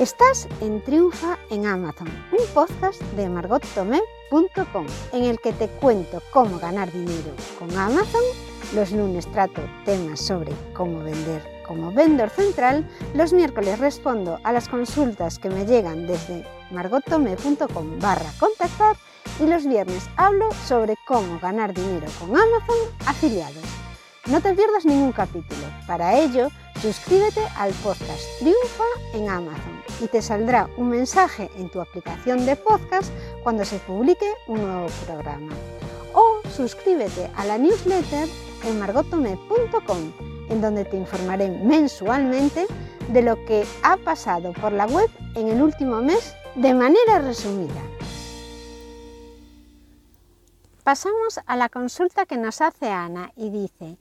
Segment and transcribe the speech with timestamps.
[0.00, 6.58] Estás en Triunfa en Amazon, un podcast de margottomé.com en el que te cuento cómo
[6.58, 8.22] ganar dinero con Amazon.
[8.74, 12.90] Los lunes trato temas sobre cómo vender como vendedor central.
[13.14, 18.96] Los miércoles respondo a las consultas que me llegan desde margottomé.com barra contactar
[19.38, 23.62] y los viernes hablo sobre cómo ganar dinero con Amazon afiliados.
[24.26, 25.62] No te pierdas ningún capítulo.
[25.86, 26.48] Para ello,
[26.84, 28.84] suscríbete al podcast Triunfa
[29.14, 33.10] en Amazon y te saldrá un mensaje en tu aplicación de podcast
[33.42, 35.54] cuando se publique un nuevo programa.
[36.12, 38.28] O suscríbete a la newsletter
[38.64, 40.12] en margotome.com,
[40.50, 42.66] en donde te informaré mensualmente
[43.08, 47.80] de lo que ha pasado por la web en el último mes de manera resumida.
[50.82, 53.96] Pasamos a la consulta que nos hace Ana y dice,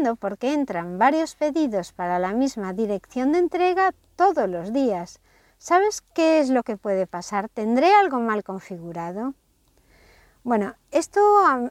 [0.00, 4.72] no entiendo por qué entran varios pedidos para la misma dirección de entrega todos los
[4.72, 5.20] días.
[5.58, 7.50] ¿Sabes qué es lo que puede pasar?
[7.50, 9.34] ¿Tendré algo mal configurado?
[10.42, 11.20] Bueno, esto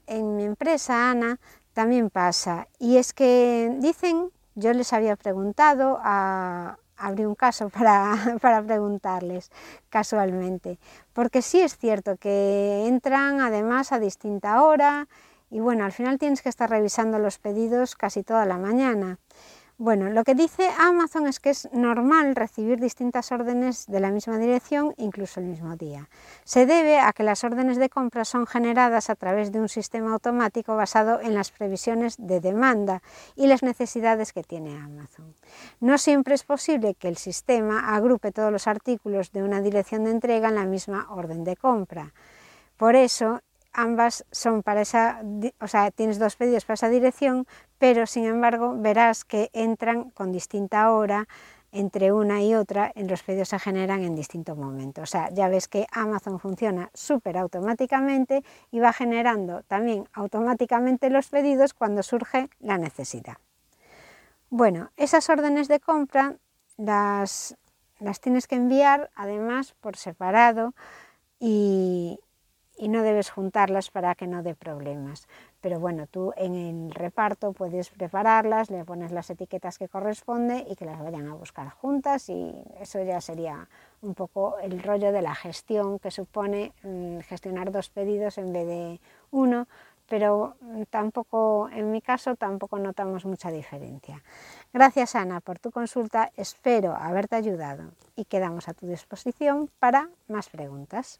[0.06, 1.40] en mi empresa, Ana,
[1.74, 2.68] también pasa.
[2.78, 9.50] Y es que dicen, yo les había preguntado, a, abrí un caso para, para, preguntarles
[9.90, 10.78] casualmente,
[11.14, 15.08] porque sí es cierto que entran además a distinta hora
[15.50, 19.20] y bueno, al final tienes que estar revisando los pedidos casi toda la mañana.
[19.82, 24.38] Bueno, lo que dice Amazon es que es normal recibir distintas órdenes de la misma
[24.38, 26.10] dirección, incluso el mismo día.
[26.44, 30.12] Se debe a que las órdenes de compra son generadas a través de un sistema
[30.12, 33.02] automático basado en las previsiones de demanda
[33.38, 35.34] y las necesidades que tiene Amazon.
[35.80, 40.12] No siempre es posible que el sistema agrupe todos los artículos de una dirección de
[40.12, 42.14] entrega en la misma orden de compra.
[42.76, 43.42] Por eso
[43.74, 45.22] ambas son para esa,
[45.60, 50.32] o sea, tienes dos pedidos para esa dirección, pero sin embargo verás que entran con
[50.32, 51.28] distinta hora
[51.72, 55.04] entre una y otra, en los pedidos se generan en distintos momentos.
[55.04, 61.28] O sea, ya ves que Amazon funciona súper automáticamente y va generando también automáticamente los
[61.30, 63.38] pedidos cuando surge la necesidad.
[64.50, 66.38] Bueno, esas órdenes de compra
[66.78, 67.56] las,
[68.00, 70.74] las tienes que enviar además por separado
[71.40, 72.20] y,
[72.80, 75.28] y no debes juntarlas para que no dé problemas.
[75.62, 80.76] Pero bueno, tú en el reparto puedes prepararlas, le pones las etiquetas que corresponde y
[80.76, 83.68] que las vayan a buscar juntas y eso ya sería
[84.02, 88.66] un poco el rollo de la gestión que supone mm, gestionar dos pedidos en vez
[88.66, 89.02] de
[89.32, 89.68] uno,
[90.08, 94.24] pero mm, tampoco, en mi caso, tampoco notamos mucha diferencia.
[94.72, 100.50] Gracias Ana por tu consulta, espero haberte ayudado y quedamos a tu disposición para más
[100.50, 101.20] preguntas.